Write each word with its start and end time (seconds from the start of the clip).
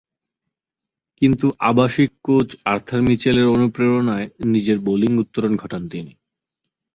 কিন্তু 1.21 1.47
আবাসিক 1.69 2.11
coach 2.25 2.49
Arthur 2.65 3.01
মিচেলের 3.07 3.47
অনুপ্রেরণায় 3.47 4.27
নিজের 4.45 4.77
বোলিং 4.85 5.11
উত্তরণ 5.23 5.53
ঘটান 5.57 5.83
তিনি। 5.91 6.13